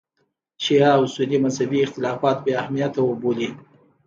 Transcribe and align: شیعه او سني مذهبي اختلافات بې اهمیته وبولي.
شیعه 0.63 0.91
او 0.97 1.03
سني 1.13 1.37
مذهبي 1.45 1.79
اختلافات 1.85 2.37
بې 2.45 2.53
اهمیته 2.61 2.99
وبولي. 3.05 3.49